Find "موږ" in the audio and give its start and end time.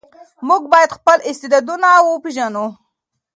0.47-0.61